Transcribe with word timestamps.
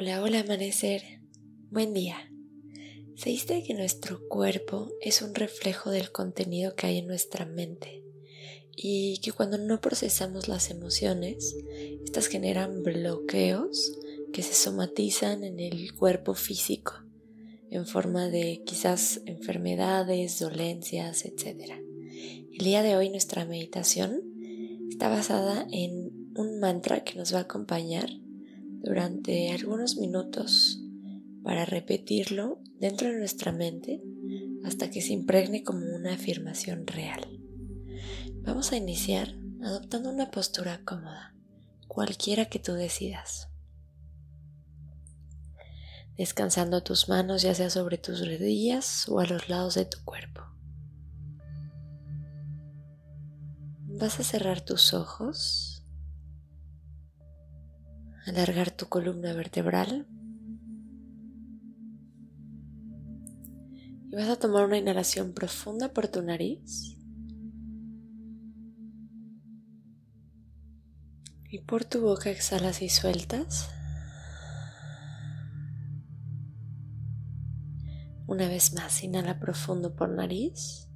Hola, 0.00 0.22
hola 0.22 0.38
amanecer. 0.42 1.02
Buen 1.72 1.92
día. 1.92 2.30
¿Se 3.16 3.30
diste 3.30 3.64
que 3.64 3.74
nuestro 3.74 4.20
cuerpo 4.28 4.92
es 5.00 5.22
un 5.22 5.34
reflejo 5.34 5.90
del 5.90 6.12
contenido 6.12 6.76
que 6.76 6.86
hay 6.86 6.98
en 6.98 7.08
nuestra 7.08 7.46
mente? 7.46 8.04
Y 8.76 9.18
que 9.24 9.32
cuando 9.32 9.58
no 9.58 9.80
procesamos 9.80 10.46
las 10.46 10.70
emociones, 10.70 11.56
estas 12.04 12.28
generan 12.28 12.84
bloqueos 12.84 13.98
que 14.32 14.44
se 14.44 14.54
somatizan 14.54 15.42
en 15.42 15.58
el 15.58 15.92
cuerpo 15.94 16.34
físico 16.34 16.92
en 17.68 17.84
forma 17.84 18.28
de 18.28 18.62
quizás 18.64 19.20
enfermedades, 19.26 20.38
dolencias, 20.38 21.24
etc. 21.24 21.72
El 22.52 22.58
día 22.58 22.84
de 22.84 22.94
hoy 22.94 23.10
nuestra 23.10 23.44
meditación 23.46 24.22
está 24.88 25.08
basada 25.08 25.66
en 25.72 26.30
un 26.36 26.60
mantra 26.60 27.02
que 27.02 27.18
nos 27.18 27.34
va 27.34 27.38
a 27.38 27.42
acompañar 27.42 28.08
durante 28.80 29.50
algunos 29.52 29.96
minutos 29.96 30.80
para 31.42 31.64
repetirlo 31.64 32.60
dentro 32.78 33.08
de 33.08 33.18
nuestra 33.18 33.52
mente 33.52 34.02
hasta 34.64 34.90
que 34.90 35.00
se 35.00 35.12
impregne 35.12 35.62
como 35.62 35.80
una 35.94 36.14
afirmación 36.14 36.86
real. 36.86 37.40
Vamos 38.42 38.72
a 38.72 38.76
iniciar 38.76 39.34
adoptando 39.62 40.10
una 40.10 40.30
postura 40.30 40.80
cómoda, 40.84 41.34
cualquiera 41.86 42.46
que 42.46 42.58
tú 42.58 42.74
decidas. 42.74 43.48
Descansando 46.16 46.82
tus 46.82 47.08
manos 47.08 47.42
ya 47.42 47.54
sea 47.54 47.70
sobre 47.70 47.98
tus 47.98 48.26
rodillas 48.26 49.08
o 49.08 49.20
a 49.20 49.26
los 49.26 49.48
lados 49.48 49.74
de 49.74 49.84
tu 49.84 49.98
cuerpo. 50.04 50.42
Vas 53.86 54.20
a 54.20 54.24
cerrar 54.24 54.60
tus 54.60 54.94
ojos 54.94 55.77
alargar 58.28 58.70
tu 58.70 58.86
columna 58.88 59.32
vertebral. 59.32 60.06
Y 64.10 64.16
vas 64.16 64.28
a 64.28 64.36
tomar 64.36 64.64
una 64.64 64.78
inhalación 64.78 65.32
profunda 65.32 65.92
por 65.92 66.08
tu 66.08 66.22
nariz. 66.22 66.96
Y 71.50 71.60
por 71.60 71.84
tu 71.84 72.02
boca 72.02 72.30
exhalas 72.30 72.82
y 72.82 72.88
sueltas. 72.88 73.70
Una 78.26 78.48
vez 78.48 78.74
más, 78.74 79.02
inhala 79.02 79.38
profundo 79.40 79.96
por 79.96 80.10
nariz. 80.10 80.87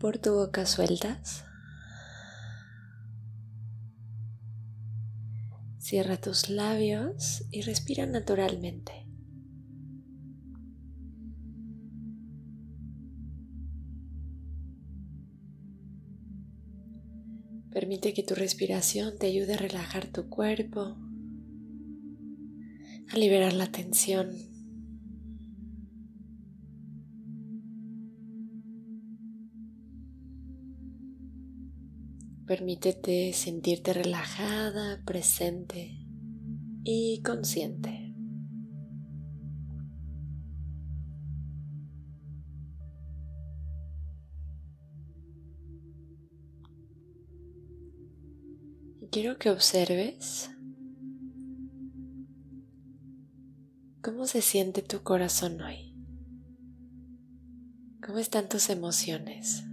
Por 0.00 0.16
tu 0.16 0.32
boca 0.32 0.64
sueltas. 0.64 1.44
Cierra 5.78 6.16
tus 6.16 6.48
labios 6.48 7.44
y 7.50 7.60
respira 7.60 8.06
naturalmente. 8.06 9.06
Permite 17.70 18.14
que 18.14 18.22
tu 18.22 18.34
respiración 18.34 19.18
te 19.18 19.26
ayude 19.26 19.54
a 19.54 19.58
relajar 19.58 20.06
tu 20.06 20.30
cuerpo, 20.30 20.96
a 23.12 23.18
liberar 23.18 23.52
la 23.52 23.70
tensión 23.70 24.49
Permítete 32.50 33.32
sentirte 33.32 33.92
relajada, 33.92 35.00
presente 35.04 36.04
y 36.82 37.22
consciente. 37.22 38.12
Quiero 49.12 49.38
que 49.38 49.50
observes 49.50 50.50
cómo 54.02 54.26
se 54.26 54.42
siente 54.42 54.82
tu 54.82 55.04
corazón 55.04 55.62
hoy. 55.62 55.94
¿Cómo 58.04 58.18
están 58.18 58.48
tus 58.48 58.70
emociones? 58.70 59.69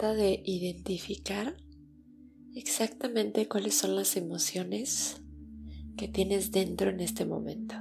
De 0.00 0.42
identificar 0.46 1.54
exactamente 2.54 3.46
cuáles 3.46 3.74
son 3.74 3.96
las 3.96 4.16
emociones 4.16 5.20
que 5.98 6.08
tienes 6.08 6.50
dentro 6.50 6.88
en 6.88 7.00
este 7.00 7.26
momento. 7.26 7.74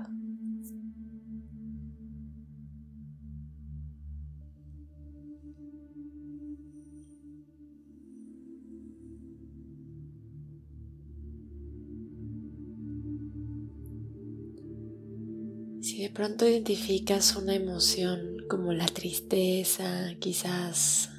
Si 15.81 16.02
de 16.02 16.09
pronto 16.09 16.46
identificas 16.46 17.38
una 17.38 17.56
emoción 17.56 18.35
como 18.50 18.74
la 18.74 18.88
tristeza, 18.88 20.13
quizás 20.19 21.09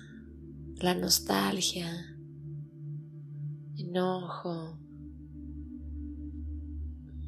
la 0.83 0.95
nostalgia, 0.95 2.17
enojo, 3.77 4.79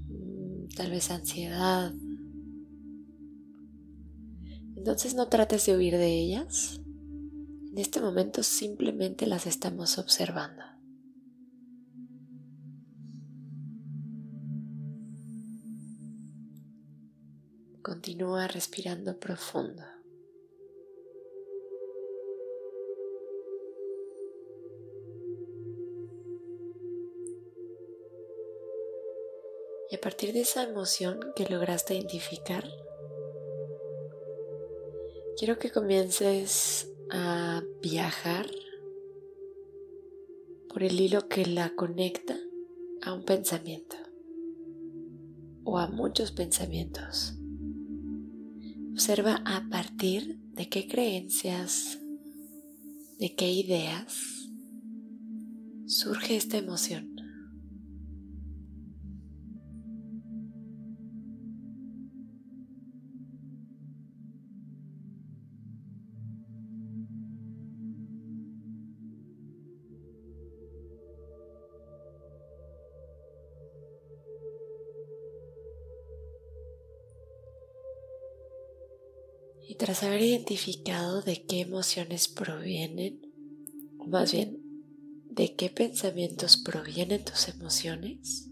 mm, 0.08 0.68
tal 0.74 0.90
vez 0.90 1.10
ansiedad. 1.10 1.92
Entonces 4.76 5.14
no 5.14 5.28
trates 5.28 5.66
de 5.66 5.76
huir 5.76 5.96
de 5.96 6.18
ellas. 6.18 6.80
En 7.70 7.78
este 7.78 8.00
momento 8.00 8.42
simplemente 8.42 9.26
las 9.26 9.46
estamos 9.46 9.98
observando. 9.98 10.62
Continúa 17.82 18.48
respirando 18.48 19.18
profundo. 19.18 19.82
Y 29.92 29.96
a 29.96 30.00
partir 30.00 30.32
de 30.32 30.40
esa 30.40 30.62
emoción 30.62 31.20
que 31.36 31.44
lograste 31.44 31.94
identificar, 31.94 32.64
quiero 35.36 35.58
que 35.58 35.70
comiences 35.70 36.90
a 37.10 37.62
viajar 37.82 38.46
por 40.70 40.82
el 40.82 40.98
hilo 40.98 41.28
que 41.28 41.44
la 41.44 41.74
conecta 41.74 42.38
a 43.02 43.12
un 43.12 43.22
pensamiento 43.26 43.96
o 45.64 45.78
a 45.78 45.88
muchos 45.88 46.32
pensamientos. 46.32 47.34
Observa 48.92 49.42
a 49.44 49.68
partir 49.68 50.38
de 50.54 50.70
qué 50.70 50.88
creencias, 50.88 51.98
de 53.18 53.34
qué 53.34 53.50
ideas 53.50 54.48
surge 55.84 56.36
esta 56.36 56.56
emoción. 56.56 57.11
Y 79.66 79.76
tras 79.76 80.02
haber 80.02 80.20
identificado 80.20 81.22
de 81.22 81.46
qué 81.46 81.60
emociones 81.60 82.28
provienen, 82.28 83.22
o 83.98 84.06
más 84.06 84.32
bien, 84.32 84.60
de 85.30 85.56
qué 85.56 85.70
pensamientos 85.70 86.58
provienen 86.58 87.24
tus 87.24 87.48
emociones, 87.48 88.50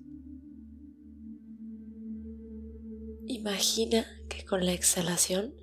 imagina 3.27 4.07
que 4.29 4.45
con 4.45 4.65
la 4.65 4.73
exhalación 4.73 5.55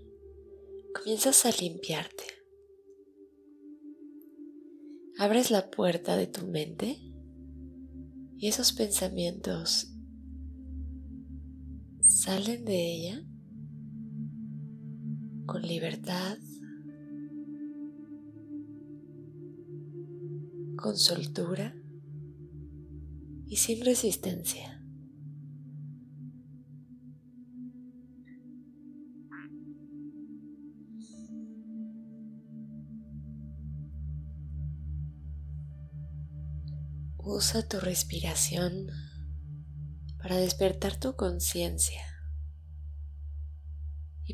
comienzas 0.94 1.46
a 1.46 1.52
limpiarte. 1.52 2.24
Abres 5.18 5.50
la 5.50 5.72
puerta 5.72 6.16
de 6.18 6.28
tu 6.28 6.46
mente 6.46 7.00
y 8.38 8.48
esos 8.48 8.74
pensamientos 8.74 9.97
salen 12.28 12.66
de 12.66 12.92
ella 12.94 13.24
con 15.46 15.62
libertad, 15.62 16.38
con 20.76 20.98
soltura 20.98 21.74
y 23.46 23.56
sin 23.56 23.86
resistencia. 23.86 24.84
Usa 37.20 37.66
tu 37.70 37.80
respiración 37.80 38.88
para 40.18 40.36
despertar 40.36 41.00
tu 41.00 41.16
conciencia 41.16 42.17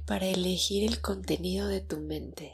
para 0.05 0.27
elegir 0.27 0.83
el 0.83 1.01
contenido 1.01 1.67
de 1.67 1.81
tu 1.81 1.97
mente. 1.97 2.53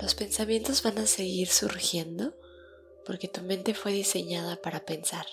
Los 0.00 0.14
pensamientos 0.14 0.82
van 0.82 0.98
a 0.98 1.06
seguir 1.06 1.48
surgiendo 1.48 2.34
porque 3.06 3.28
tu 3.28 3.42
mente 3.42 3.74
fue 3.74 3.92
diseñada 3.92 4.60
para 4.60 4.84
pensar. 4.84 5.26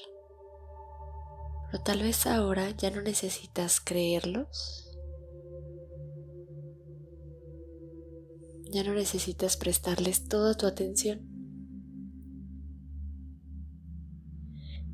Pero 1.71 1.83
tal 1.83 2.03
vez 2.03 2.27
ahora 2.27 2.69
ya 2.71 2.91
no 2.91 3.01
necesitas 3.01 3.79
creerlos. 3.79 4.89
Ya 8.69 8.83
no 8.83 8.93
necesitas 8.93 9.57
prestarles 9.57 10.27
toda 10.27 10.55
tu 10.55 10.65
atención. 10.65 11.27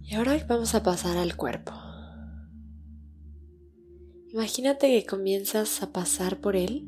Y 0.03 0.15
ahora 0.15 0.43
vamos 0.47 0.73
a 0.73 0.83
pasar 0.83 1.17
al 1.17 1.35
cuerpo. 1.35 1.87
Imagínate 4.38 4.86
que 4.92 5.04
comienzas 5.04 5.81
a 5.81 5.92
pasar 5.92 6.39
por 6.42 6.56
él 6.56 6.88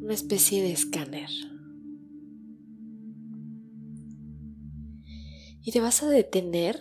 una 0.00 0.14
especie 0.14 0.62
de 0.62 0.72
escáner. 0.72 1.28
Y 5.60 5.72
te 5.72 5.82
vas 5.82 6.02
a 6.02 6.08
detener 6.08 6.80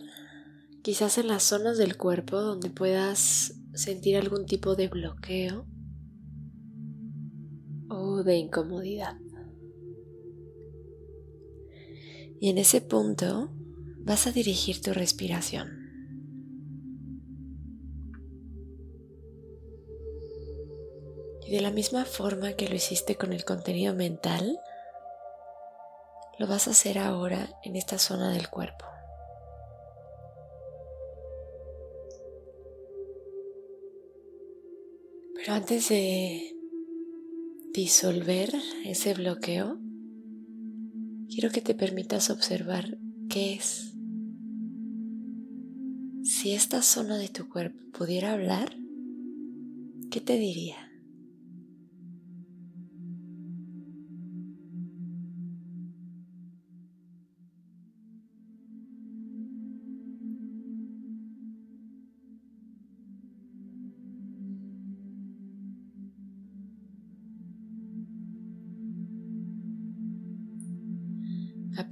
quizás 0.83 1.17
en 1.17 1.27
las 1.27 1.43
zonas 1.43 1.77
del 1.77 1.97
cuerpo 1.97 2.39
donde 2.39 2.69
puedas 2.69 3.55
sentir 3.73 4.15
algún 4.15 4.45
tipo 4.45 4.77
de 4.77 4.87
bloqueo 4.87 5.67
o 7.89 8.23
de 8.23 8.37
incomodidad. 8.37 9.17
Y 12.39 12.47
en 12.47 12.57
ese 12.57 12.79
punto 12.79 13.53
vas 13.99 14.27
a 14.27 14.31
dirigir 14.31 14.81
tu 14.81 14.93
respiración. 14.93 15.82
Y 21.45 21.51
de 21.51 21.61
la 21.61 21.71
misma 21.71 22.05
forma 22.05 22.53
que 22.53 22.67
lo 22.67 22.75
hiciste 22.75 23.15
con 23.15 23.33
el 23.33 23.43
contenido 23.45 23.93
mental, 23.93 24.59
lo 26.39 26.47
vas 26.47 26.67
a 26.67 26.71
hacer 26.71 26.97
ahora 26.97 27.59
en 27.63 27.75
esta 27.75 27.97
zona 27.97 28.31
del 28.31 28.49
cuerpo. 28.49 28.85
Pero 35.35 35.53
antes 35.53 35.89
de 35.89 36.55
disolver 37.73 38.53
ese 38.85 39.13
bloqueo, 39.13 39.77
quiero 41.27 41.49
que 41.49 41.61
te 41.61 41.75
permitas 41.75 42.29
observar 42.29 42.97
qué 43.29 43.55
es 43.55 43.93
si 46.23 46.53
esta 46.53 46.81
zona 46.81 47.17
de 47.17 47.27
tu 47.27 47.49
cuerpo 47.49 47.79
pudiera 47.91 48.33
hablar, 48.33 48.77
¿qué 50.09 50.21
te 50.21 50.37
diría? 50.37 50.92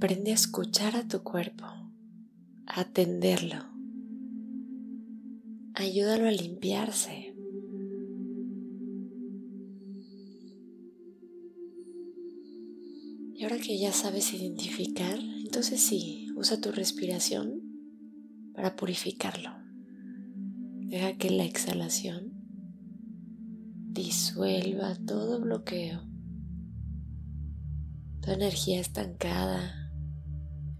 Aprende 0.02 0.32
a 0.32 0.34
escuchar 0.34 0.96
a 0.96 1.06
tu 1.06 1.22
cuerpo, 1.22 1.64
a 2.66 2.80
atenderlo 2.80 3.72
ayúdalo 5.74 6.26
a 6.26 6.32
limpiarse. 6.32 7.36
Y 13.34 13.44
ahora 13.44 13.58
que 13.58 13.78
ya 13.78 13.92
sabes 13.92 14.34
identificar, 14.34 15.20
entonces 15.20 15.80
sí, 15.80 16.26
usa 16.36 16.60
tu 16.60 16.72
respiración 16.72 17.60
para 18.54 18.74
purificarlo. 18.74 19.50
Deja 20.80 21.16
que 21.16 21.30
la 21.30 21.44
exhalación 21.44 22.32
disuelva 23.92 24.96
todo 25.06 25.40
bloqueo, 25.40 26.02
toda 28.20 28.34
energía 28.34 28.80
estancada, 28.80 29.81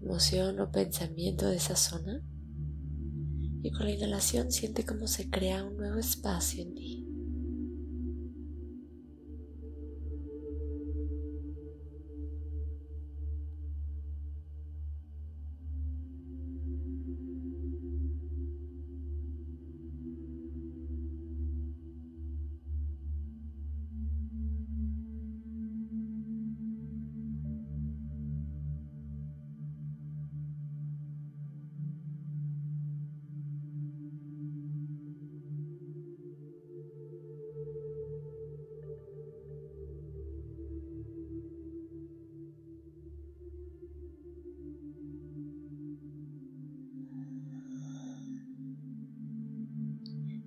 emoción 0.03 0.59
o 0.59 0.69
pensamiento 0.69 1.47
de 1.47 1.55
esa 1.55 1.75
zona 1.75 2.21
y 3.61 3.71
con 3.71 3.85
la 3.85 3.91
inhalación 3.91 4.51
siente 4.51 4.85
cómo 4.85 5.07
se 5.07 5.29
crea 5.29 5.63
un 5.63 5.77
nuevo 5.77 5.97
espacio 5.97 6.63
en 6.63 6.75
ti. 6.75 7.02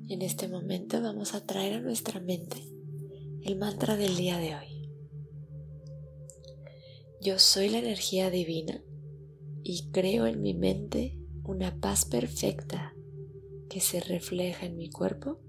En 0.08 0.22
este 0.22 0.46
momento 0.46 1.02
vamos 1.02 1.34
a 1.34 1.44
traer 1.44 1.74
a 1.74 1.80
nuestra 1.80 2.20
mente 2.20 2.58
el 3.42 3.56
mantra 3.56 3.96
del 3.96 4.16
día 4.16 4.38
de 4.38 4.54
hoy. 4.54 4.88
Yo 7.20 7.40
soy 7.40 7.70
la 7.70 7.78
energía 7.78 8.30
divina 8.30 8.80
y 9.64 9.90
creo 9.90 10.26
en 10.26 10.42
mi 10.42 10.54
mente 10.54 11.18
una 11.42 11.80
paz 11.80 12.04
perfecta 12.04 12.94
que 13.68 13.80
se 13.80 13.98
refleja 13.98 14.66
en 14.66 14.76
mi 14.76 14.90
cuerpo 14.90 15.40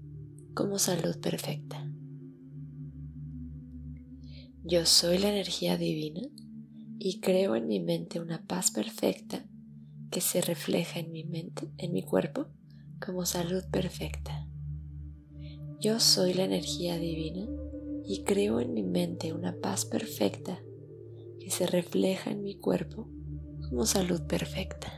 como 0.54 0.80
salud 0.80 1.20
perfecta. 1.20 1.88
Yo 4.64 4.86
soy 4.86 5.18
la 5.18 5.28
energía 5.28 5.76
divina 5.76 6.22
y 6.98 7.20
creo 7.20 7.54
en 7.54 7.68
mi 7.68 7.78
mente 7.78 8.18
una 8.18 8.44
paz 8.44 8.72
perfecta 8.72 9.48
que 10.10 10.20
se 10.20 10.40
refleja 10.40 10.98
en 10.98 11.12
mi 11.12 11.22
mente, 11.22 11.70
en 11.78 11.92
mi 11.92 12.02
cuerpo 12.02 12.48
como 13.00 13.24
salud 13.24 13.62
perfecta. 13.70 14.47
Yo 15.80 16.00
soy 16.00 16.34
la 16.34 16.42
energía 16.42 16.98
divina 16.98 17.46
y 18.04 18.24
creo 18.24 18.58
en 18.58 18.74
mi 18.74 18.82
mente 18.82 19.32
una 19.32 19.54
paz 19.60 19.84
perfecta 19.84 20.60
que 21.38 21.52
se 21.52 21.68
refleja 21.68 22.32
en 22.32 22.42
mi 22.42 22.56
cuerpo 22.56 23.08
como 23.68 23.86
salud 23.86 24.22
perfecta. 24.22 24.92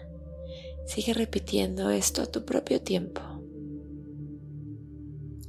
Sigue 0.86 1.12
repitiendo 1.12 1.90
esto 1.90 2.22
a 2.22 2.26
tu 2.26 2.46
propio 2.46 2.80
tiempo. 2.80 3.20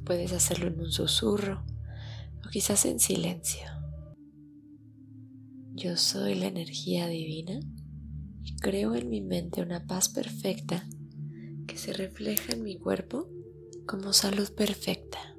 puedes 0.04 0.34
hacerlo 0.34 0.68
en 0.68 0.82
un 0.82 0.92
susurro 0.92 1.64
o 2.46 2.50
quizás 2.50 2.84
en 2.84 3.00
silencio. 3.00 3.66
Yo 5.74 5.96
soy 5.96 6.36
la 6.36 6.48
energía 6.48 7.08
divina 7.08 7.62
y 8.44 8.58
creo 8.58 8.96
en 8.96 9.08
mi 9.08 9.22
mente 9.22 9.62
una 9.62 9.88
paz 9.88 10.10
perfecta 10.10 10.86
que 11.68 11.78
se 11.78 11.94
refleja 11.94 12.52
en 12.52 12.64
mi 12.64 12.78
cuerpo 12.78 13.30
como 13.92 14.14
salud 14.14 14.50
perfecta. 14.54 15.31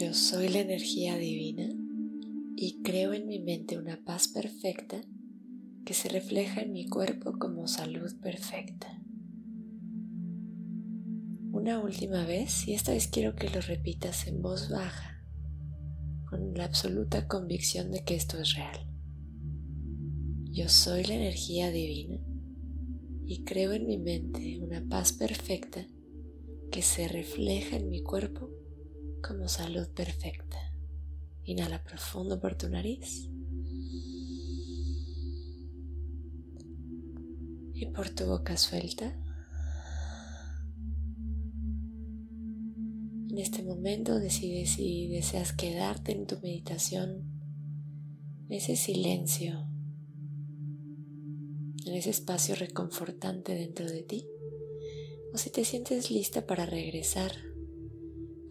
Yo 0.00 0.14
soy 0.14 0.48
la 0.48 0.60
energía 0.60 1.18
divina 1.18 1.68
y 2.54 2.82
creo 2.84 3.14
en 3.14 3.26
mi 3.26 3.40
mente 3.40 3.78
una 3.78 4.00
paz 4.04 4.28
perfecta 4.28 5.00
que 5.84 5.92
se 5.92 6.08
refleja 6.08 6.60
en 6.60 6.72
mi 6.72 6.88
cuerpo 6.88 7.32
como 7.36 7.66
salud 7.66 8.08
perfecta. 8.22 9.02
Una 11.50 11.80
última 11.80 12.24
vez 12.24 12.68
y 12.68 12.74
esta 12.74 12.92
vez 12.92 13.08
quiero 13.08 13.34
que 13.34 13.50
lo 13.50 13.60
repitas 13.60 14.28
en 14.28 14.40
voz 14.40 14.70
baja, 14.70 15.20
con 16.30 16.54
la 16.54 16.66
absoluta 16.66 17.26
convicción 17.26 17.90
de 17.90 18.04
que 18.04 18.14
esto 18.14 18.38
es 18.38 18.54
real. 18.54 18.78
Yo 20.44 20.68
soy 20.68 21.02
la 21.06 21.14
energía 21.14 21.72
divina 21.72 22.20
y 23.26 23.42
creo 23.42 23.72
en 23.72 23.88
mi 23.88 23.98
mente 23.98 24.60
una 24.60 24.80
paz 24.88 25.12
perfecta 25.12 25.84
que 26.70 26.82
se 26.82 27.08
refleja 27.08 27.74
en 27.74 27.90
mi 27.90 28.04
cuerpo 28.04 28.57
como 29.20 29.48
salud 29.48 29.88
perfecta. 29.94 30.58
Inhala 31.44 31.82
profundo 31.82 32.40
por 32.40 32.56
tu 32.56 32.68
nariz. 32.68 33.28
Y 37.74 37.86
por 37.94 38.10
tu 38.10 38.26
boca 38.26 38.56
suelta. 38.56 39.16
En 43.30 43.38
este 43.38 43.62
momento 43.62 44.18
decides 44.18 44.70
si 44.70 45.08
deseas 45.08 45.52
quedarte 45.52 46.12
en 46.12 46.26
tu 46.26 46.40
meditación, 46.40 47.22
en 48.48 48.52
ese 48.52 48.74
silencio, 48.74 49.68
en 51.86 51.94
ese 51.94 52.10
espacio 52.10 52.56
reconfortante 52.56 53.54
dentro 53.54 53.86
de 53.86 54.02
ti, 54.02 54.26
o 55.32 55.38
si 55.38 55.50
te 55.50 55.64
sientes 55.64 56.10
lista 56.10 56.46
para 56.46 56.66
regresar 56.66 57.47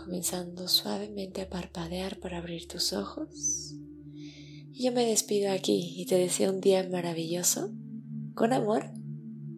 comenzando 0.07 0.69
suavemente 0.69 1.41
a 1.41 1.49
parpadear 1.49 2.17
para 2.19 2.37
abrir 2.37 2.65
tus 2.65 2.93
ojos. 2.93 3.75
Y 4.71 4.85
yo 4.85 4.93
me 4.93 5.05
despido 5.05 5.51
aquí 5.51 5.95
y 5.97 6.05
te 6.05 6.15
deseo 6.15 6.53
un 6.53 6.61
día 6.61 6.87
maravilloso. 6.89 7.71
Con 8.33 8.53
amor, 8.53 8.85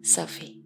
Sophie. 0.02 0.59